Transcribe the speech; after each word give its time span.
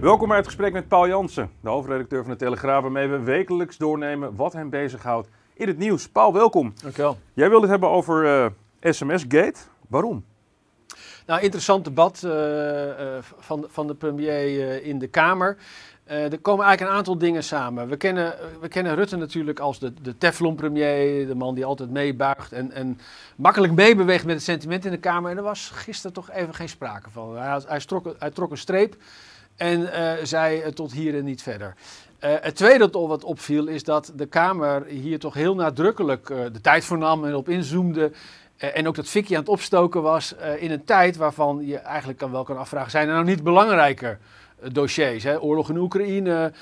Welkom 0.00 0.28
bij 0.28 0.36
het 0.36 0.46
gesprek 0.46 0.72
met 0.72 0.88
Paul 0.88 1.08
Jansen, 1.08 1.50
de 1.60 1.68
hoofdredacteur 1.68 2.22
van 2.22 2.32
de 2.32 2.38
Telegraaf, 2.38 2.82
waarmee 2.82 3.08
we 3.08 3.18
wekelijks 3.18 3.76
doornemen 3.76 4.36
wat 4.36 4.52
hem 4.52 4.70
bezighoudt 4.70 5.28
in 5.54 5.68
het 5.68 5.78
nieuws. 5.78 6.08
Paul, 6.08 6.32
welkom. 6.32 6.72
Dankjewel. 6.82 7.18
Jij 7.32 7.48
wilde 7.48 7.62
het 7.62 7.70
hebben 7.70 7.88
over 7.88 8.26
eh, 8.26 8.92
SMS-gate. 8.92 9.54
Waarom? 9.88 10.24
Nou, 11.26 11.40
interessant 11.40 11.84
debat 11.84 12.22
uh, 12.24 12.32
uh, 12.32 12.92
van, 13.20 13.66
van 13.68 13.86
de 13.86 13.94
premier 13.94 14.82
in 14.84 14.98
de 14.98 15.06
Kamer. 15.06 15.56
er 16.04 16.38
komen 16.40 16.64
eigenlijk 16.64 16.80
een 16.80 16.98
aantal 16.98 17.18
dingen 17.18 17.44
samen. 17.44 17.88
We 17.88 17.96
kennen, 17.96 18.34
we 18.60 18.68
kennen 18.68 18.94
Rutte 18.94 19.16
natuurlijk 19.16 19.58
als 19.58 19.78
de, 19.78 19.92
de 20.02 20.18
Teflon-premier, 20.18 21.26
de 21.26 21.34
man 21.34 21.54
die 21.54 21.64
altijd 21.64 21.90
meebuigt 21.90 22.52
en, 22.52 22.72
en 22.72 22.98
makkelijk 23.36 23.72
meebeweegt 23.72 24.24
met 24.24 24.34
het 24.34 24.44
sentiment 24.44 24.84
in 24.84 24.90
de 24.90 24.98
Kamer. 24.98 25.30
En 25.30 25.36
er 25.36 25.42
was 25.42 25.70
gisteren 25.74 26.12
toch 26.12 26.30
even 26.30 26.54
geen 26.54 26.68
sprake 26.68 27.10
van. 27.10 27.36
Hij, 27.36 27.60
hij 28.18 28.30
trok 28.30 28.50
een 28.50 28.56
streep 28.56 28.96
en 29.60 30.26
zei 30.26 30.72
tot 30.72 30.92
hier 30.92 31.16
en 31.16 31.24
niet 31.24 31.42
verder. 31.42 31.74
Uh, 32.24 32.34
het 32.40 32.56
tweede 32.56 32.90
wat 32.90 33.24
opviel 33.24 33.66
is 33.66 33.84
dat 33.84 34.12
de 34.16 34.26
Kamer 34.26 34.84
hier 34.86 35.18
toch 35.18 35.34
heel 35.34 35.54
nadrukkelijk 35.54 36.28
uh, 36.28 36.38
de 36.52 36.60
tijd 36.60 36.84
voor 36.84 36.98
nam 36.98 37.24
en 37.24 37.34
op 37.34 37.48
inzoomde. 37.48 38.12
Uh, 38.60 38.76
en 38.76 38.88
ook 38.88 38.94
dat 38.94 39.08
Vicky 39.08 39.32
aan 39.32 39.40
het 39.40 39.48
opstoken 39.48 40.02
was 40.02 40.34
in 40.58 40.70
een 40.70 40.84
tijd 40.84 41.16
waarvan 41.16 41.66
je 41.66 41.76
eigenlijk 41.76 42.18
kan 42.18 42.30
wel 42.30 42.44
kan 42.44 42.58
afvragen: 42.58 42.90
zijn 42.90 43.08
er 43.08 43.14
nou 43.14 43.24
niet 43.24 43.42
belangrijker 43.42 44.18
dossiers? 44.72 45.24
Hè? 45.24 45.40
Oorlog 45.40 45.70
in 45.70 45.76
Oekraïne, 45.76 46.52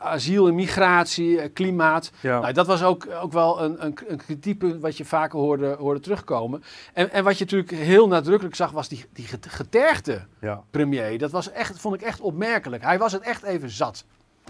asiel 0.00 0.48
en 0.48 0.54
migratie, 0.54 1.48
klimaat. 1.48 2.10
Ja. 2.20 2.40
Nou, 2.40 2.52
dat 2.52 2.66
was 2.66 2.82
ook, 2.82 3.06
ook 3.22 3.32
wel 3.32 3.62
een, 3.62 3.84
een, 3.84 3.98
een 4.08 4.16
kritiekpunt 4.16 4.80
wat 4.80 4.96
je 4.96 5.04
vaker 5.04 5.38
hoorde, 5.38 5.76
hoorde 5.78 6.00
terugkomen. 6.00 6.64
En, 6.92 7.10
en 7.10 7.24
wat 7.24 7.38
je 7.38 7.44
natuurlijk 7.44 7.70
heel 7.70 8.08
nadrukkelijk 8.08 8.56
zag, 8.56 8.70
was 8.70 8.88
die, 8.88 9.04
die 9.12 9.26
getergde 9.40 10.22
ja. 10.40 10.62
premier. 10.70 11.18
Dat 11.18 11.30
was 11.30 11.50
echt, 11.50 11.78
vond 11.78 11.94
ik 11.94 12.02
echt 12.02 12.20
opmerkelijk. 12.20 12.82
Hij 12.82 12.98
was 12.98 13.12
het 13.12 13.22
echt 13.22 13.42
even 13.42 13.70
zat. 13.70 14.04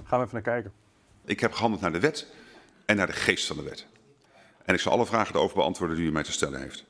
Gaan 0.04 0.18
we 0.18 0.24
even 0.24 0.34
naar 0.34 0.54
kijken. 0.54 0.72
Ik 1.24 1.40
heb 1.40 1.52
gehandeld 1.52 1.82
naar 1.82 1.92
de 1.92 2.00
wet 2.00 2.26
en 2.86 2.96
naar 2.96 3.06
de 3.06 3.12
geest 3.12 3.46
van 3.46 3.56
de 3.56 3.62
wet. 3.62 3.86
En 4.64 4.74
ik 4.74 4.80
zal 4.80 4.92
alle 4.92 5.06
vragen 5.06 5.34
erover 5.34 5.56
beantwoorden 5.56 5.96
die 5.96 6.06
u 6.06 6.12
mij 6.12 6.22
te 6.22 6.32
stellen 6.32 6.60
heeft. 6.60 6.84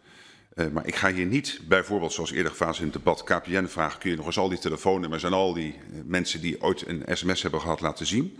Uh, 0.55 0.67
maar 0.69 0.87
ik 0.87 0.95
ga 0.95 1.13
hier 1.13 1.27
niet, 1.27 1.61
bijvoorbeeld 1.69 2.13
zoals 2.13 2.33
eerder 2.33 2.51
gefase 2.51 2.81
in 2.81 2.87
het 2.87 2.97
debat, 2.97 3.25
KPN 3.25 3.67
vragen. 3.67 4.01
Kun 4.01 4.11
je 4.11 4.17
nog 4.17 4.27
eens 4.27 4.39
al 4.39 4.49
die 4.49 4.59
telefoonnummers 4.59 5.23
en 5.23 5.33
al 5.33 5.55
die 5.55 5.75
uh, 5.75 6.01
mensen 6.05 6.41
die 6.41 6.63
ooit 6.63 6.87
een 6.87 7.03
sms 7.09 7.43
hebben 7.43 7.61
gehad 7.61 7.81
laten 7.81 8.07
zien? 8.07 8.39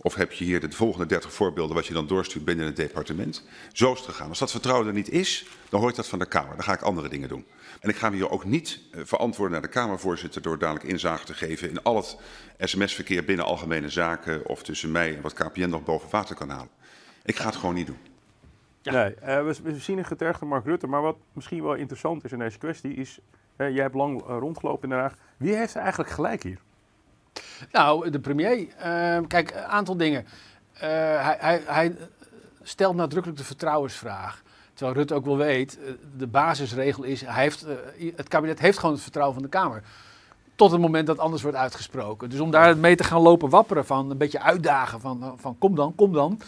Of 0.00 0.14
heb 0.14 0.32
je 0.32 0.44
hier 0.44 0.60
de 0.60 0.70
volgende 0.70 1.06
30 1.06 1.32
voorbeelden 1.32 1.74
wat 1.74 1.86
je 1.86 1.94
dan 1.94 2.06
doorstuurt 2.06 2.44
binnen 2.44 2.66
het 2.66 2.76
departement? 2.76 3.44
Zo 3.72 3.92
is 3.92 3.98
het 3.98 4.08
gegaan. 4.08 4.28
Als 4.28 4.38
dat 4.38 4.50
vertrouwen 4.50 4.86
er 4.86 4.92
niet 4.92 5.10
is, 5.10 5.46
dan 5.68 5.80
hoort 5.80 5.96
dat 5.96 6.08
van 6.08 6.18
de 6.18 6.26
Kamer. 6.26 6.54
Dan 6.54 6.64
ga 6.64 6.72
ik 6.72 6.82
andere 6.82 7.08
dingen 7.08 7.28
doen. 7.28 7.46
En 7.80 7.88
ik 7.88 7.96
ga 7.96 8.10
me 8.10 8.16
hier 8.16 8.30
ook 8.30 8.44
niet 8.44 8.80
uh, 8.94 9.00
verantwoorden 9.04 9.52
naar 9.52 9.68
de 9.68 9.74
Kamervoorzitter 9.74 10.42
door 10.42 10.58
dadelijk 10.58 10.84
inzage 10.84 11.24
te 11.24 11.34
geven 11.34 11.70
in 11.70 11.82
al 11.82 11.96
het 11.96 12.16
sms-verkeer 12.58 13.24
binnen 13.24 13.44
algemene 13.44 13.88
zaken 13.88 14.46
of 14.46 14.62
tussen 14.62 14.92
mij 14.92 15.16
en 15.16 15.22
wat 15.22 15.32
KPN 15.32 15.68
nog 15.68 15.84
boven 15.84 16.08
water 16.10 16.34
kan 16.34 16.48
halen. 16.48 16.70
Ik 17.24 17.36
ga 17.36 17.46
het 17.46 17.56
gewoon 17.56 17.74
niet 17.74 17.86
doen. 17.86 17.98
Ja. 18.82 18.92
Nee, 18.92 19.14
uh, 19.14 19.26
we, 19.26 19.56
we, 19.62 19.78
zien 19.78 19.98
een 19.98 20.04
getergde 20.04 20.44
Mark 20.44 20.64
Rutte, 20.64 20.86
maar 20.86 21.02
wat 21.02 21.16
misschien 21.32 21.62
wel 21.62 21.74
interessant 21.74 22.24
is 22.24 22.32
in 22.32 22.38
deze 22.38 22.58
kwestie 22.58 22.94
is, 22.94 23.20
uh, 23.56 23.70
jij 23.70 23.82
hebt 23.82 23.94
lang 23.94 24.22
rondgelopen 24.26 24.82
in 24.82 24.88
Den 24.88 24.98
Haag, 24.98 25.14
wie 25.36 25.54
heeft 25.54 25.76
eigenlijk 25.76 26.10
gelijk 26.10 26.42
hier? 26.42 26.58
Nou, 27.72 28.10
de 28.10 28.20
premier. 28.20 28.58
Uh, 28.58 29.18
kijk, 29.26 29.50
een 29.50 29.64
aantal 29.64 29.96
dingen. 29.96 30.26
Hij, 30.72 31.36
hij, 31.40 31.62
hij 31.66 31.96
stelt 32.62 32.96
nadrukkelijk 32.96 33.38
de 33.38 33.44
vertrouwensvraag. 33.44 34.42
Terwijl 34.74 34.96
Rutte 34.96 35.14
ook 35.14 35.24
wel 35.24 35.36
weet, 35.36 35.78
de 36.16 36.26
basisregel 36.26 37.02
is, 37.02 37.20
hij 37.20 37.42
heeft, 37.42 37.66
het 38.16 38.28
kabinet 38.28 38.58
heeft 38.58 38.78
gewoon 38.78 38.94
het 38.94 39.02
vertrouwen 39.02 39.34
van 39.34 39.44
de 39.44 39.50
Kamer. 39.50 39.82
Tot 40.54 40.70
het 40.70 40.80
moment 40.80 41.06
dat 41.06 41.18
anders 41.18 41.42
wordt 41.42 41.56
uitgesproken. 41.56 42.30
Dus 42.30 42.40
om 42.40 42.50
daar 42.50 42.76
mee 42.76 42.96
te 42.96 43.04
gaan 43.04 43.20
lopen 43.20 43.48
wapperen 43.48 43.86
van, 43.86 44.10
een 44.10 44.18
beetje 44.18 44.40
uitdagen 44.40 45.00
van, 45.00 45.34
van 45.36 45.58
kom 45.58 45.74
dan, 45.74 45.94
kom 45.94 46.12
dan. 46.12 46.40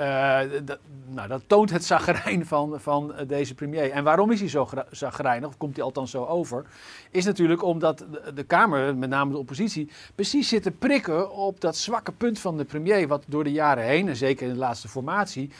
Uh, 0.00 0.38
dat, 0.64 0.78
nou, 1.06 1.28
dat 1.28 1.42
toont 1.46 1.70
het 1.70 1.84
zagrijn 1.84 2.46
van, 2.46 2.80
van 2.80 3.14
deze 3.26 3.54
premier. 3.54 3.90
En 3.90 4.04
waarom 4.04 4.30
is 4.30 4.40
hij 4.40 4.48
zo 4.48 4.68
zagrijnig, 4.90 5.48
of 5.48 5.56
komt 5.56 5.76
hij 5.76 5.84
althans 5.84 6.10
zo 6.10 6.24
over? 6.24 6.66
Is 7.10 7.24
natuurlijk 7.24 7.62
omdat 7.62 7.98
de, 7.98 8.32
de, 8.34 8.42
Kamer, 8.42 8.96
met 8.96 9.08
name 9.08 9.32
de 9.32 9.38
oppositie, 9.38 9.90
precies 10.14 10.48
zit 10.48 10.62
te 10.62 10.70
prikken 10.70 11.32
op 11.32 11.60
dat 11.60 11.76
zwakke 11.76 12.12
punt 12.12 12.38
van 12.38 12.56
de 12.56 12.64
premier. 12.64 13.08
Wat 13.08 13.24
door 13.26 13.44
de 13.44 13.52
jaren 13.52 13.84
heen, 13.84 14.08
en 14.08 14.16
zeker 14.16 14.46
in 14.46 14.52
de 14.52 14.58
laatste 14.58 14.88
formatie, 14.88 15.50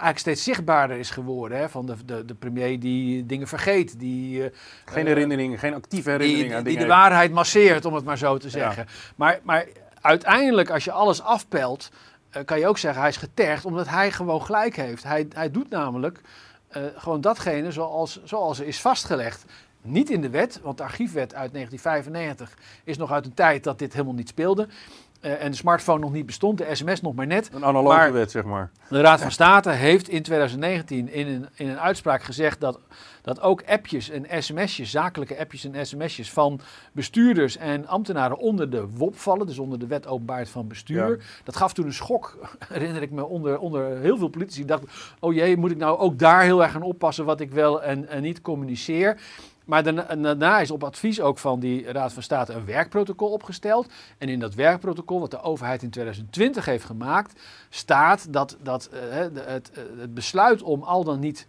eigenlijk 0.00 0.18
steeds 0.18 0.44
zichtbaarder 0.44 0.96
is 0.96 1.10
geworden. 1.10 1.58
Hè, 1.58 1.68
van 1.68 1.86
de, 1.86 1.94
de, 2.04 2.24
de 2.24 2.34
premier 2.34 2.80
die 2.80 3.26
dingen 3.26 3.48
vergeet. 3.48 3.98
Die, 3.98 4.42
uh, 4.42 4.46
geen 4.84 5.06
herinneringen, 5.06 5.58
geen 5.58 5.74
actieve 5.74 6.10
herinneringen 6.10 6.48
die, 6.48 6.56
aan 6.56 6.64
die 6.64 6.78
de 6.78 6.86
waarheid 6.86 7.32
masseert, 7.32 7.84
om 7.84 7.94
het 7.94 8.04
maar 8.04 8.18
zo 8.18 8.38
te 8.38 8.50
zeggen. 8.50 8.84
Ja. 8.86 8.92
Maar, 9.16 9.40
maar 9.42 9.66
uiteindelijk, 10.00 10.70
als 10.70 10.84
je 10.84 10.92
alles 10.92 11.22
afpelt, 11.22 11.90
kan 12.44 12.58
je 12.58 12.66
ook 12.66 12.78
zeggen 12.78 13.00
hij 13.00 13.10
is 13.10 13.16
getergd 13.16 13.64
omdat 13.64 13.88
hij 13.88 14.12
gewoon 14.12 14.42
gelijk 14.42 14.76
heeft. 14.76 15.02
Hij, 15.02 15.26
hij 15.34 15.50
doet 15.50 15.70
namelijk 15.70 16.20
uh, 16.76 16.82
gewoon 16.96 17.20
datgene 17.20 17.72
zoals, 17.72 18.20
zoals 18.24 18.58
er 18.58 18.66
is 18.66 18.80
vastgelegd. 18.80 19.44
Niet 19.82 20.10
in 20.10 20.20
de 20.20 20.30
wet, 20.30 20.60
want 20.62 20.76
de 20.78 20.82
archiefwet 20.82 21.34
uit 21.34 21.52
1995 21.52 22.58
is 22.84 22.96
nog 22.96 23.12
uit 23.12 23.26
een 23.26 23.34
tijd 23.34 23.64
dat 23.64 23.78
dit 23.78 23.92
helemaal 23.92 24.14
niet 24.14 24.28
speelde. 24.28 24.68
Uh, 25.20 25.42
en 25.42 25.50
de 25.50 25.56
smartphone 25.56 26.00
nog 26.00 26.12
niet 26.12 26.26
bestond, 26.26 26.58
de 26.58 26.66
sms 26.72 27.00
nog 27.00 27.14
maar 27.14 27.26
net. 27.26 27.50
Een 27.52 27.64
analoge 27.64 27.96
maar 27.96 28.12
wet, 28.12 28.30
zeg 28.30 28.44
maar. 28.44 28.70
De 28.88 29.00
Raad 29.00 29.20
van 29.20 29.30
State 29.30 29.70
heeft 29.70 30.08
in 30.08 30.22
2019 30.22 31.12
in 31.12 31.26
een, 31.26 31.46
in 31.54 31.68
een 31.68 31.80
uitspraak 31.80 32.22
gezegd 32.22 32.60
dat, 32.60 32.78
dat 33.22 33.40
ook 33.40 33.62
appjes 33.66 34.10
en 34.10 34.42
sms'jes, 34.42 34.90
zakelijke 34.90 35.38
appjes 35.38 35.64
en 35.64 35.86
sms'jes 35.86 36.32
van 36.32 36.60
bestuurders 36.92 37.56
en 37.56 37.86
ambtenaren 37.86 38.38
onder 38.38 38.70
de 38.70 38.88
WOP 38.88 39.18
vallen, 39.18 39.46
dus 39.46 39.58
onder 39.58 39.78
de 39.78 39.86
wet 39.86 40.06
openbaarheid 40.06 40.48
van 40.48 40.68
bestuur. 40.68 41.10
Ja. 41.10 41.24
Dat 41.44 41.56
gaf 41.56 41.72
toen 41.72 41.86
een 41.86 41.92
schok, 41.92 42.38
herinner 42.72 43.02
ik 43.02 43.10
me, 43.10 43.24
onder, 43.24 43.58
onder 43.58 43.98
heel 43.98 44.18
veel 44.18 44.28
politici. 44.28 44.58
Die 44.58 44.68
dachten, 44.68 44.88
oh 45.18 45.34
jee, 45.34 45.56
moet 45.56 45.70
ik 45.70 45.76
nou 45.76 45.98
ook 45.98 46.18
daar 46.18 46.42
heel 46.42 46.62
erg 46.62 46.72
gaan 46.72 46.82
oppassen 46.82 47.24
wat 47.24 47.40
ik 47.40 47.50
wel 47.50 47.82
en, 47.82 48.08
en 48.08 48.22
niet 48.22 48.42
communiceer. 48.42 49.16
Maar 49.70 49.82
daarna, 49.82 50.60
is 50.60 50.70
op 50.70 50.84
advies 50.84 51.20
ook 51.20 51.38
van 51.38 51.60
die 51.60 51.92
Raad 51.92 52.12
van 52.12 52.22
State 52.22 52.52
een 52.52 52.64
werkprotocol 52.64 53.30
opgesteld. 53.30 53.92
En 54.18 54.28
in 54.28 54.38
dat 54.38 54.54
werkprotocol, 54.54 55.20
wat 55.20 55.30
de 55.30 55.42
overheid 55.42 55.82
in 55.82 55.90
2020 55.90 56.64
heeft 56.64 56.84
gemaakt, 56.84 57.40
staat 57.68 58.32
dat, 58.32 58.56
dat 58.62 58.90
uh, 58.92 59.00
het, 59.46 59.70
het, 59.98 60.14
besluit 60.14 60.62
om 60.62 60.82
al 60.82 61.04
dan 61.04 61.20
niet 61.20 61.46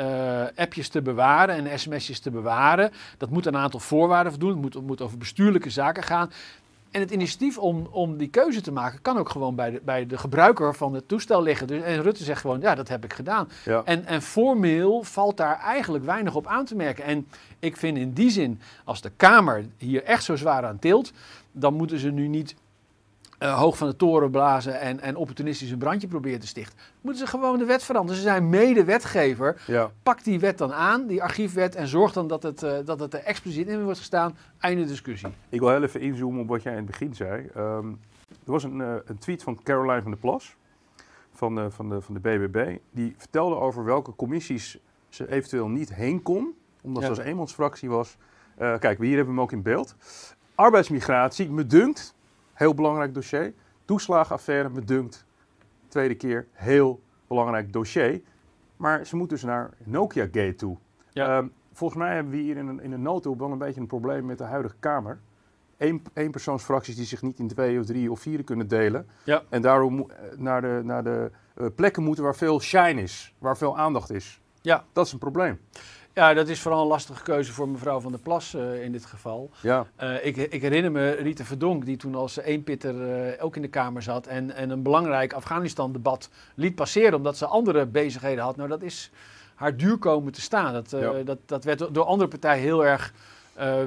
uh, 0.00 0.42
appjes 0.54 0.88
te 0.88 1.02
bewaren 1.02 1.70
en 1.70 1.78
sms'jes 1.78 2.20
te 2.20 2.30
bewaren, 2.30 2.90
dat 3.18 3.30
moet 3.30 3.46
een 3.46 3.56
aantal 3.56 3.80
voorwaarden 3.80 4.32
voldoen. 4.32 4.50
Het 4.50 4.60
moet, 4.60 4.86
moet 4.86 5.00
over 5.00 5.18
bestuurlijke 5.18 5.70
zaken 5.70 6.02
gaan. 6.02 6.30
En 6.92 7.00
het 7.00 7.10
initiatief 7.10 7.58
om, 7.58 7.86
om 7.90 8.16
die 8.16 8.28
keuze 8.28 8.60
te 8.60 8.72
maken 8.72 9.02
kan 9.02 9.18
ook 9.18 9.28
gewoon 9.28 9.54
bij 9.54 9.70
de, 9.70 9.80
bij 9.84 10.06
de 10.06 10.18
gebruiker 10.18 10.74
van 10.74 10.94
het 10.94 11.08
toestel 11.08 11.42
liggen. 11.42 11.66
Dus, 11.66 11.82
en 11.82 12.02
Rutte 12.02 12.24
zegt 12.24 12.40
gewoon, 12.40 12.60
ja, 12.60 12.74
dat 12.74 12.88
heb 12.88 13.04
ik 13.04 13.12
gedaan. 13.12 13.48
Ja. 13.64 13.82
En, 13.84 14.06
en 14.06 14.22
formeel 14.22 15.02
valt 15.02 15.36
daar 15.36 15.58
eigenlijk 15.58 16.04
weinig 16.04 16.34
op 16.34 16.46
aan 16.46 16.64
te 16.64 16.74
merken. 16.74 17.04
En 17.04 17.26
ik 17.58 17.76
vind 17.76 17.98
in 17.98 18.12
die 18.12 18.30
zin, 18.30 18.60
als 18.84 19.00
de 19.00 19.10
Kamer 19.16 19.64
hier 19.76 20.02
echt 20.02 20.24
zo 20.24 20.36
zwaar 20.36 20.64
aan 20.64 20.78
tilt, 20.78 21.12
dan 21.52 21.74
moeten 21.74 21.98
ze 21.98 22.10
nu 22.10 22.28
niet 22.28 22.54
uh, 23.42 23.58
hoog 23.58 23.76
van 23.76 23.88
de 23.88 23.96
toren 23.96 24.30
blazen 24.30 24.80
en, 24.80 25.00
en 25.00 25.16
opportunistisch 25.16 25.70
een 25.70 25.78
brandje 25.78 26.08
proberen 26.08 26.40
te 26.40 26.46
stichten. 26.46 26.78
Moeten 27.00 27.26
ze 27.26 27.30
gewoon 27.30 27.58
de 27.58 27.64
wet 27.64 27.82
veranderen. 27.82 28.16
Ze 28.16 28.22
zijn 28.22 28.48
mede-wetgever. 28.48 29.62
Ja. 29.66 29.90
Pak 30.02 30.24
die 30.24 30.40
wet 30.40 30.58
dan 30.58 30.72
aan, 30.72 31.06
die 31.06 31.22
archiefwet, 31.22 31.74
en 31.74 31.86
zorg 31.86 32.12
dan 32.12 32.26
dat 32.26 32.42
het, 32.42 32.62
uh, 32.62 32.72
dat 32.84 33.00
het 33.00 33.14
er 33.14 33.22
expliciet 33.22 33.68
in 33.68 33.84
wordt 33.84 33.98
gestaan. 33.98 34.36
Einde 34.58 34.84
discussie. 34.84 35.28
Ik 35.48 35.60
wil 35.60 35.70
heel 35.70 35.82
even 35.82 36.00
inzoomen 36.00 36.40
op 36.40 36.48
wat 36.48 36.62
jij 36.62 36.72
in 36.72 36.78
het 36.78 36.86
begin 36.86 37.14
zei. 37.14 37.50
Um, 37.56 38.00
er 38.28 38.52
was 38.52 38.64
een, 38.64 38.78
uh, 38.78 38.94
een, 39.04 39.18
tweet 39.18 39.42
van 39.42 39.62
Caroline 39.62 40.02
van 40.02 40.10
der 40.10 40.20
Plas, 40.20 40.56
van 41.32 41.54
de, 41.54 41.70
van, 41.70 41.88
de, 41.88 42.00
van 42.00 42.14
de 42.14 42.20
BBB. 42.20 42.76
Die 42.90 43.14
vertelde 43.16 43.56
over 43.56 43.84
welke 43.84 44.14
commissies 44.16 44.78
ze 45.08 45.30
eventueel 45.30 45.68
niet 45.68 45.94
heen 45.94 46.22
kon, 46.22 46.54
omdat 46.80 47.02
ja. 47.02 47.14
ze 47.14 47.20
als 47.20 47.28
eenmansfractie 47.30 47.88
was. 47.88 48.16
Kijk, 48.56 48.98
hier 48.98 49.16
hebben 49.16 49.24
we 49.24 49.30
hem 49.30 49.40
ook 49.40 49.52
in 49.52 49.62
beeld. 49.62 49.96
Arbeidsmigratie, 50.54 51.50
me 51.50 51.66
dunkt, 51.66 52.14
heel 52.52 52.74
belangrijk 52.74 53.14
dossier. 53.14 53.54
Toeslagenaffaire, 53.84 54.68
me 54.68 54.84
dunkt, 54.84 55.26
tweede 55.88 56.14
keer, 56.14 56.46
heel 56.52 57.02
belangrijk 57.26 57.72
dossier. 57.72 58.22
Maar 58.76 59.06
ze 59.06 59.16
moet 59.16 59.28
dus 59.28 59.42
naar 59.42 59.70
Nokia 59.84 60.24
Gate 60.24 60.54
toe. 60.54 60.76
Ja. 61.10 61.36
Ehm, 61.36 61.46
volgens 61.72 62.00
mij 62.00 62.14
hebben 62.14 62.32
we 62.32 62.38
hier 62.38 62.56
in 62.56 62.66
een, 62.66 62.80
in 62.80 62.92
een 62.92 63.02
notendop 63.02 63.38
wel 63.40 63.52
een 63.52 63.58
beetje 63.58 63.80
een 63.80 63.86
probleem 63.86 64.26
met 64.26 64.38
de 64.38 64.44
huidige 64.44 64.76
Kamer. 64.80 65.20
Eén, 65.76 66.02
eenpersoonsfracties 66.14 66.96
die 66.96 67.04
zich 67.04 67.22
niet 67.22 67.38
in 67.38 67.48
twee 67.48 67.78
of 67.78 67.86
drie 67.86 68.10
of 68.10 68.20
vier 68.20 68.44
kunnen 68.44 68.68
delen. 68.68 69.06
Ja. 69.24 69.42
En 69.48 69.62
daarom 69.62 70.10
eh, 70.10 70.38
naar 70.38 70.60
de, 70.60 70.80
naar 70.84 71.04
de 71.04 71.30
eh, 71.54 71.66
plekken 71.74 72.02
moeten 72.02 72.24
waar 72.24 72.36
veel 72.36 72.60
shine 72.60 73.02
is, 73.02 73.34
waar 73.38 73.56
veel 73.56 73.78
aandacht 73.78 74.10
is. 74.10 74.40
Ja. 74.60 74.84
Dat 74.92 75.06
is 75.06 75.12
een 75.12 75.18
probleem. 75.18 75.60
Ja, 76.14 76.34
dat 76.34 76.48
is 76.48 76.60
vooral 76.60 76.80
een 76.82 76.86
lastige 76.88 77.22
keuze 77.22 77.52
voor 77.52 77.68
mevrouw 77.68 78.00
van 78.00 78.12
der 78.12 78.20
Plas 78.20 78.54
eh, 78.54 78.82
in 78.82 78.92
dit 78.92 79.04
geval. 79.06 79.50
Ja, 79.60 79.86
Eh, 79.96 80.26
ik, 80.26 80.36
ik 80.36 80.62
herinner 80.62 80.92
me 80.92 81.10
Rita 81.10 81.44
Verdonk, 81.44 81.84
die 81.84 81.96
toen 81.96 82.14
als 82.14 82.36
eenpitter 82.36 83.12
eh 83.12 83.44
ook 83.44 83.56
in 83.56 83.62
de 83.62 83.68
Kamer 83.68 84.02
zat 84.02 84.26
en, 84.26 84.50
en 84.54 84.70
een 84.70 84.82
belangrijk 84.82 85.32
Afghanistan-debat 85.32 86.28
liet 86.54 86.74
passeren 86.74 87.14
omdat 87.14 87.36
ze 87.36 87.46
andere 87.46 87.86
bezigheden 87.86 88.44
had. 88.44 88.56
Nou, 88.56 88.68
dat 88.68 88.82
is 88.82 89.10
haar 89.54 89.76
duur 89.76 89.96
komen 89.98 90.32
te 90.32 90.40
staan. 90.40 90.72
Dat, 90.72 90.90
Ja. 90.90 91.12
dat, 91.24 91.38
dat 91.46 91.64
werd 91.64 91.94
door 91.94 92.04
andere 92.04 92.28
partijen 92.30 92.62
heel 92.62 92.84
erg 92.84 93.12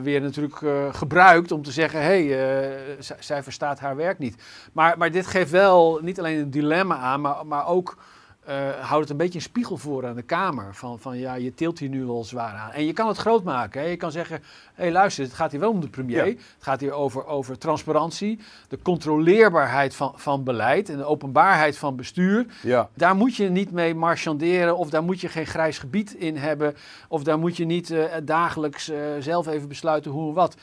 weer 0.02 0.22
natuurlijk 0.22 0.60
gebruikt 0.96 1.52
om 1.52 1.62
te 1.64 1.72
zeggen, 1.72 2.02
hé, 2.02 2.28
hey, 2.28 2.98
zij 3.20 3.44
verstaat 3.44 3.80
haar 3.80 3.96
werk 3.96 4.20
niet. 4.20 4.44
Maar, 4.74 4.98
maar 4.98 5.12
dit 5.12 5.28
geeft 5.28 5.52
wel 5.52 6.00
niet 6.02 6.20
alleen 6.20 6.40
een 6.40 6.50
dilemma 6.52 6.98
aan, 6.98 7.22
maar, 7.22 7.46
maar 7.46 7.68
ook 7.68 7.98
eh, 8.46 8.70
houdt 8.80 9.02
het 9.02 9.10
een 9.10 9.18
beetje 9.18 9.36
een 9.36 9.46
spiegel 9.46 9.78
voor 9.78 10.08
aan 10.08 10.16
de 10.16 10.22
Kamer. 10.22 10.76
Van, 10.76 11.00
van 11.00 11.18
ja, 11.18 11.34
je 11.34 11.54
tilt 11.54 11.80
hier 11.80 11.90
nu 11.90 12.06
wel 12.06 12.24
zwaar 12.24 12.54
aan. 12.54 12.72
En 12.72 12.86
je 12.86 12.94
kan 12.94 13.08
het 13.08 13.18
groot 13.18 13.44
maken. 13.44 13.82
Hè? 13.82 13.88
Je 13.88 13.98
kan 13.98 14.12
zeggen, 14.12 14.36
hé 14.74 14.84
hey, 14.84 14.92
luister, 14.92 15.24
het 15.24 15.34
gaat 15.34 15.52
hier 15.52 15.60
wel 15.60 15.70
om 15.70 15.80
de 15.80 15.90
premier. 15.90 16.26
Ja. 16.26 16.32
Het 16.34 16.44
gaat 16.60 16.80
hier 16.80 16.92
over, 16.92 17.26
over 17.26 17.58
transparantie, 17.58 18.40
de 18.68 18.80
controleerbaarheid 18.82 19.96
van, 19.96 20.14
van 20.16 20.44
beleid 20.44 20.90
en 20.90 20.98
de 20.98 21.06
openbaarheid 21.06 21.78
van 21.78 21.96
bestuur. 21.96 22.46
ja. 22.62 22.90
Daar 22.94 23.16
moet 23.16 23.36
je 23.36 23.50
niet 23.50 23.72
mee 23.72 23.96
marchanderen 23.96 24.78
of 24.78 24.90
daar 24.90 25.04
moet 25.04 25.22
je 25.22 25.28
geen 25.28 25.48
grijs 25.48 25.78
gebied 25.78 26.14
in 26.14 26.38
hebben. 26.38 26.76
Of 27.08 27.24
daar 27.24 27.40
moet 27.40 27.58
je 27.58 27.66
niet 27.66 27.92
eh, 27.92 28.04
dagelijks 28.24 28.90
eh, 28.90 29.00
zelf 29.20 29.48
even 29.48 29.68
besluiten 29.68 30.12
hoe 30.12 30.28
en 30.28 30.34
wat. 30.34 30.56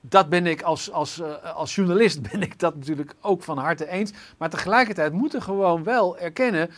Dat 0.00 0.28
ben 0.28 0.46
ik 0.46 0.62
als, 0.62 0.92
als, 0.92 1.22
als 1.54 1.74
journalist 1.74 2.22
ben 2.32 2.42
ik 2.42 2.58
dat 2.58 2.74
natuurlijk 2.74 3.14
ook 3.20 3.42
van 3.42 3.58
harte 3.58 3.88
eens. 3.88 4.12
Maar 4.38 4.50
tegelijkertijd 4.50 5.12
moeten 5.12 5.38
we 5.38 5.44
gewoon 5.44 5.84
wel 5.84 6.18
erkennen 6.18 6.70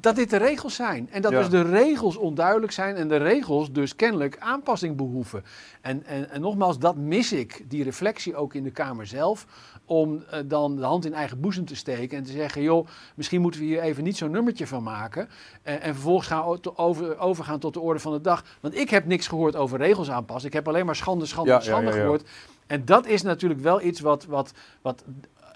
dat 0.00 0.16
dit 0.16 0.30
de 0.30 0.36
regels 0.36 0.74
zijn. 0.74 1.08
En 1.10 1.22
dat 1.22 1.32
Ja. 1.32 1.38
dus 1.38 1.48
de 1.48 1.62
regels 1.62 2.16
onduidelijk 2.16 2.72
zijn 2.72 2.96
en 2.96 3.08
de 3.08 3.16
regels 3.16 3.72
dus 3.72 3.96
kennelijk 3.96 4.36
aanpassing 4.38 4.96
behoeven. 4.96 5.44
En, 5.80 6.04
en, 6.04 6.30
en 6.30 6.40
nogmaals, 6.40 6.78
dat 6.78 6.96
mis 6.96 7.32
ik, 7.32 7.64
die 7.68 7.84
reflectie 7.84 8.36
ook 8.36 8.54
in 8.54 8.62
de 8.62 8.70
Kamer 8.70 9.06
zelf. 9.06 9.46
Om 9.84 10.22
eh, 10.30 10.40
dan 10.44 10.76
de 10.76 10.84
hand 10.84 11.04
in 11.04 11.14
eigen 11.14 11.40
boezem 11.40 11.64
te 11.64 11.76
steken 11.76 12.18
en 12.18 12.24
te 12.24 12.32
zeggen: 12.32 12.62
joh, 12.62 12.86
misschien 13.14 13.40
moeten 13.40 13.60
we 13.60 13.66
hier 13.66 13.80
even 13.80 14.04
niet 14.04 14.16
zo'n 14.16 14.30
nummertje 14.30 14.66
van 14.66 14.82
maken. 14.82 15.28
En, 15.62 15.80
en 15.80 15.94
vervolgens 15.94 16.26
gaan 16.26 16.50
we 16.50 16.76
over, 16.76 17.18
overgaan 17.18 17.58
tot 17.58 17.74
de 17.74 17.80
orde 17.80 18.00
van 18.00 18.12
de 18.12 18.20
dag. 18.20 18.44
Want 18.60 18.76
ik 18.76 18.90
heb 18.90 19.06
niks 19.06 19.26
gehoord 19.26 19.56
over 19.56 19.78
regels 19.78 20.10
aanpassen. 20.10 20.48
Ik 20.48 20.54
heb 20.54 20.68
alleen 20.68 20.86
maar 20.86 20.96
schande, 20.96 21.26
schande, 21.26 21.50
Ja, 21.50 21.60
schande 21.60 21.90
ja, 21.90 21.96
gehoord. 21.96 22.28
En 22.66 22.84
dat 22.84 23.06
is 23.06 23.22
natuurlijk 23.22 23.60
wel 23.60 23.82
iets 23.82 24.00
wat, 24.00 24.24
wat, 24.24 24.52
wat 24.82 25.04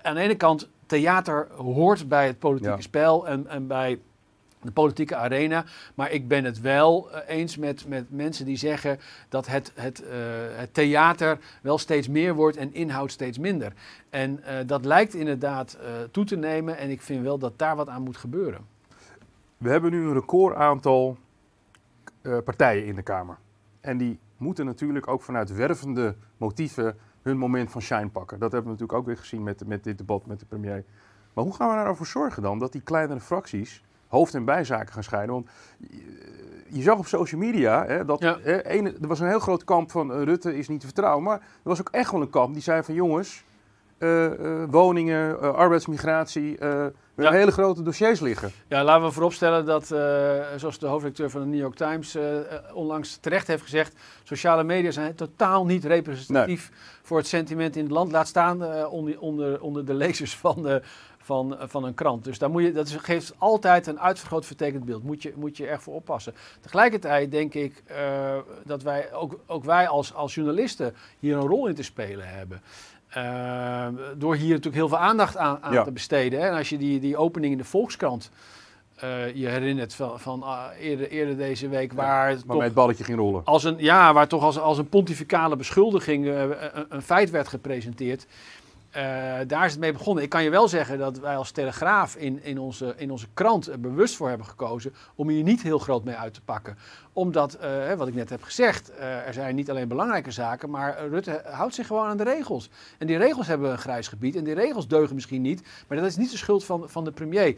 aan 0.02 0.14
de 0.14 0.20
ene 0.20 0.34
kant 0.34 0.68
theater 0.86 1.48
hoort 1.56 2.08
bij 2.08 2.26
het 2.26 2.38
politieke 2.38 2.82
spel 2.82 3.28
en, 3.28 3.46
en 3.46 3.66
bij 3.66 3.98
de 4.64 4.72
politieke 4.72 5.16
arena. 5.16 5.64
Maar 5.94 6.10
ik 6.10 6.28
ben 6.28 6.44
het 6.44 6.60
wel 6.60 7.10
eh, 7.10 7.36
eens 7.36 7.56
met, 7.56 7.88
met 7.88 8.10
mensen 8.10 8.44
die 8.44 8.56
zeggen 8.56 8.98
dat 9.28 9.46
het, 9.46 9.72
het, 9.74 10.02
eh, 10.02 10.16
het 10.52 10.74
theater 10.74 11.38
wel 11.62 11.78
steeds 11.78 12.08
meer 12.08 12.34
wordt 12.34 12.56
en 12.56 12.74
inhoud 12.74 13.10
steeds 13.10 13.38
minder. 13.38 13.72
En 14.10 14.44
eh, 14.44 14.66
dat 14.66 14.84
lijkt 14.84 15.14
inderdaad 15.14 15.78
toe 16.10 16.24
te 16.24 16.36
nemen 16.36 16.78
en 16.78 16.90
ik 16.90 17.02
vind 17.02 17.22
wel 17.22 17.38
dat 17.38 17.58
daar 17.58 17.76
wat 17.76 17.88
aan 17.88 18.02
moet 18.02 18.16
gebeuren. 18.16 18.66
We 19.56 19.70
hebben 19.70 19.90
nu 19.90 20.06
een 20.06 20.12
record 20.12 20.56
aantal 20.56 21.16
partijen 22.44 22.86
in 22.86 22.94
de 22.94 23.02
Kamer. 23.02 23.36
En 23.80 23.98
die 23.98 24.18
moeten 24.36 24.66
natuurlijk 24.66 25.08
ook 25.08 25.22
vanuit 25.22 25.54
wervende 25.54 26.14
motieven 26.36 26.96
hun 27.22 27.38
moment 27.38 27.70
van 27.70 27.80
shine 27.80 28.08
pakken. 28.08 28.38
Dat 28.38 28.52
hebben 28.52 28.72
we 28.72 28.78
natuurlijk 28.78 28.98
ook 28.98 29.06
weer 29.06 29.16
gezien 29.16 29.42
met, 29.42 29.66
met 29.66 29.84
dit 29.84 29.98
debat 29.98 30.26
met 30.26 30.40
de 30.40 30.46
premier. 30.46 30.84
Maar 31.34 31.44
hoe 31.44 31.54
gaan 31.54 31.68
we 31.68 31.84
daarvoor 31.84 32.06
zorgen 32.06 32.42
dan 32.42 32.58
dat 32.58 32.72
die 32.72 32.80
kleinere 32.80 33.20
fracties 33.20 33.82
hoofd- 34.14 34.34
en 34.34 34.44
bijzaken 34.44 34.92
gaan 34.92 35.02
scheiden? 35.02 35.34
Want 35.34 35.48
je, 36.68 36.82
zag 36.82 36.98
op 36.98 37.06
social 37.06 37.40
media 37.40 37.84
hè, 37.86 38.04
dat 38.04 38.20
Ja. 38.22 38.38
hè, 38.42 38.64
ene, 38.66 38.94
er 39.00 39.08
was 39.08 39.20
een 39.20 39.28
heel 39.28 39.38
groot 39.38 39.64
kamp 39.64 39.90
van 39.90 40.12
eh, 40.12 40.22
Rutte 40.22 40.56
is 40.58 40.68
niet 40.68 40.80
te 40.80 40.86
vertrouwen. 40.86 41.22
Maar 41.22 41.38
er 41.38 41.42
was 41.62 41.80
ook 41.80 41.88
echt 41.90 42.10
wel 42.10 42.20
een 42.20 42.30
kamp 42.30 42.52
die 42.52 42.62
zei 42.62 42.82
van 42.82 42.94
jongens, 42.94 43.44
eh, 43.98 44.24
eh, 44.26 44.68
woningen, 44.70 45.54
arbeidsmigratie, 45.56 46.56
we 47.14 47.22
hebben 47.22 47.38
hele 47.40 47.52
grote 47.52 47.82
dossiers 47.82 48.20
liggen. 48.20 48.50
Ja, 48.68 48.84
laten 48.84 49.04
we 49.06 49.12
vooropstellen 49.12 49.64
dat, 49.64 49.86
zoals 50.56 50.78
de 50.78 50.86
hoofdredacteur 50.86 51.30
van 51.30 51.40
de 51.40 51.46
New 51.46 51.60
York 51.60 51.74
Times 51.74 52.18
onlangs 52.72 53.16
terecht 53.16 53.46
heeft 53.46 53.62
gezegd, 53.62 53.94
sociale 54.22 54.64
media 54.64 54.90
zijn 54.90 55.14
totaal 55.14 55.64
niet 55.66 55.84
representatief 55.84 56.70
voor 57.02 57.16
het 57.16 57.26
sentiment 57.26 57.76
in 57.76 57.82
het 57.82 57.92
land. 57.92 58.12
Laat 58.12 58.28
staan 58.28 58.86
onder, 58.86 59.20
onder, 59.20 59.60
onder 59.60 59.84
de 59.84 59.94
lezers 59.94 60.36
van, 60.36 60.62
de, 60.62 60.82
van, 61.24 61.56
van 61.60 61.84
een 61.84 61.94
krant. 61.94 62.24
Dus 62.24 62.38
daar 62.38 62.50
moet 62.50 62.62
je, 62.62 62.72
dat 62.72 62.90
geeft 62.90 63.34
altijd 63.38 63.86
een 63.86 64.00
uitvergroot 64.00 64.46
vertekend 64.46 64.84
beeld. 64.84 65.02
Moet 65.02 65.22
je, 65.22 65.32
moet 65.36 65.56
je 65.56 65.66
echt 65.66 65.82
voor 65.82 65.94
oppassen. 65.94 66.34
Tegelijkertijd 66.60 67.30
denk 67.30 67.54
ik 67.54 67.82
eh, 67.86 68.36
dat 68.64 68.82
wij, 68.82 69.12
ook, 69.12 69.38
ook 69.46 69.64
wij 69.64 69.88
als, 69.88 70.14
als 70.14 70.34
journalisten, 70.34 70.94
hier 71.18 71.36
een 71.36 71.46
rol 71.46 71.66
in 71.66 71.74
te 71.74 71.82
spelen 71.82 72.28
hebben. 72.28 72.62
Eh, 73.08 73.86
door 74.16 74.34
hier 74.34 74.48
natuurlijk 74.48 74.76
heel 74.76 74.88
veel 74.88 74.98
aandacht 74.98 75.36
aan, 75.36 75.58
aan 75.60 75.72
Ja. 75.72 75.84
te 75.84 75.92
besteden. 75.92 76.40
Hè. 76.40 76.46
En 76.48 76.56
als 76.56 76.68
je 76.68 76.78
die, 76.78 77.00
die 77.00 77.16
opening 77.16 77.52
in 77.52 77.58
de 77.58 77.64
Volkskrant 77.64 78.30
eh, 78.94 79.34
je 79.34 79.48
herinnert 79.48 79.94
van, 79.94 80.20
van 80.20 80.42
ah, 80.42 80.64
eerder, 80.80 81.10
eerder 81.10 81.36
deze 81.36 81.68
week, 81.68 81.92
waar 81.92 82.28
het 82.28 82.44
Waarmee 82.44 82.64
het 82.64 82.74
balletje 82.74 83.04
ging 83.04 83.18
rollen. 83.18 83.44
als 83.44 83.64
een, 83.64 83.76
ja, 83.78 84.12
waar 84.12 84.28
toch 84.28 84.42
als, 84.42 84.58
als 84.58 84.78
een 84.78 84.88
pontificale 84.88 85.56
beschuldiging 85.56 86.26
eh, 86.26 86.42
een, 86.42 86.86
een 86.88 87.02
feit 87.02 87.30
werd 87.30 87.48
gepresenteerd. 87.48 88.26
Eh, 88.94 89.02
daar 89.46 89.64
is 89.64 89.70
het 89.70 89.80
mee 89.80 89.92
begonnen. 89.92 90.22
Ik 90.24 90.28
kan 90.28 90.42
je 90.42 90.50
wel 90.50 90.68
zeggen 90.68 90.98
dat 90.98 91.18
wij 91.18 91.36
als 91.36 91.50
Telegraaf 91.50 92.16
in, 92.16 92.42
in, 92.42 92.58
onze, 92.58 92.94
in 92.96 93.10
onze 93.10 93.26
krant 93.34 93.66
er 93.68 93.80
bewust 93.80 94.16
voor 94.16 94.28
hebben 94.28 94.46
gekozen 94.46 94.94
om 95.14 95.28
hier 95.28 95.42
niet 95.42 95.62
heel 95.62 95.78
groot 95.78 96.04
mee 96.04 96.14
uit 96.14 96.34
te 96.34 96.40
pakken. 96.40 96.78
Omdat, 97.12 97.54
eh, 97.54 97.92
wat 97.92 98.08
ik 98.08 98.14
net 98.14 98.30
heb 98.30 98.42
gezegd, 98.42 98.90
eh, 98.94 99.26
er 99.26 99.32
zijn 99.32 99.54
niet 99.54 99.70
alleen 99.70 99.88
belangrijke 99.88 100.30
zaken, 100.30 100.70
maar 100.70 101.06
Rutte 101.08 101.42
houdt 101.44 101.74
zich 101.74 101.86
gewoon 101.86 102.06
aan 102.06 102.16
de 102.16 102.24
regels. 102.24 102.70
En 102.98 103.06
die 103.06 103.16
regels 103.16 103.46
hebben 103.46 103.70
een 103.70 103.78
grijs 103.78 104.08
gebied 104.08 104.36
en 104.36 104.44
die 104.44 104.54
regels 104.54 104.88
deugen 104.88 105.14
misschien 105.14 105.42
niet, 105.42 105.62
maar 105.88 105.98
dat 105.98 106.06
is 106.06 106.16
niet 106.16 106.30
de 106.30 106.36
schuld 106.36 106.64
van, 106.64 106.88
van 106.88 107.04
de 107.04 107.12
premier. 107.12 107.56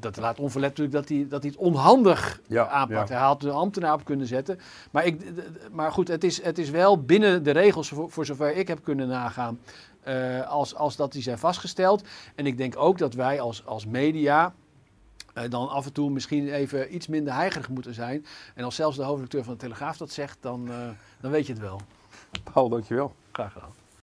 Dat 0.00 0.16
laat 0.16 0.38
onverlet 0.38 0.68
natuurlijk 0.68 0.96
dat 0.96 1.08
hij, 1.08 1.26
dat 1.28 1.42
hij 1.42 1.50
het 1.50 1.60
onhandig 1.60 2.40
Ja, 2.46 2.68
aanpakt. 2.68 3.08
ja. 3.08 3.14
Hij 3.16 3.24
had 3.24 3.40
de 3.40 3.50
ambtenaar 3.50 3.92
op 3.94 4.04
kunnen 4.04 4.26
zetten. 4.26 4.58
Maar, 4.90 5.04
ik, 5.06 5.20
maar 5.72 5.92
goed, 5.92 6.08
het 6.08 6.24
is, 6.24 6.42
het 6.42 6.58
is 6.58 6.70
wel 6.70 7.02
binnen 7.02 7.42
de 7.42 7.50
regels, 7.50 7.88
voor, 7.88 8.10
voor 8.10 8.26
zover 8.26 8.56
ik 8.56 8.68
heb 8.68 8.78
kunnen 8.84 9.08
nagaan, 9.08 9.58
eh, 10.06 10.48
als, 10.48 10.74
als 10.74 10.96
dat 10.96 11.12
die 11.12 11.22
zijn 11.22 11.38
vastgesteld. 11.38 12.02
En 12.34 12.46
ik 12.46 12.56
denk 12.56 12.76
ook 12.76 12.98
dat 12.98 13.14
wij 13.14 13.40
als, 13.40 13.66
als 13.66 13.86
media 13.86 14.54
eh, 15.34 15.50
dan 15.50 15.68
af 15.68 15.86
en 15.86 15.92
toe 15.92 16.10
misschien 16.10 16.48
even 16.48 16.94
iets 16.94 17.06
minder 17.06 17.34
heigerig 17.34 17.68
moeten 17.68 17.94
zijn. 17.94 18.26
En 18.54 18.64
als 18.64 18.74
zelfs 18.74 18.96
de 18.96 19.02
hoofdredacteur 19.02 19.44
van 19.44 19.52
de 19.52 19.58
Telegraaf 19.58 19.96
dat 19.96 20.10
zegt, 20.10 20.38
dan, 20.40 20.70
eh, 20.70 20.88
dan 21.20 21.30
weet 21.30 21.46
je 21.46 21.52
het 21.52 21.62
wel. 21.62 21.80
Paul, 22.52 22.68
dankjewel. 22.68 23.14
Graag 23.32 23.52
gedaan. 23.52 23.85